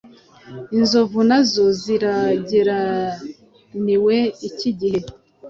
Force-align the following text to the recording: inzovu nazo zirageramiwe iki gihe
inzovu 0.77 1.19
nazo 1.29 1.63
zirageramiwe 1.81 4.17
iki 4.47 4.69
gihe 4.79 4.99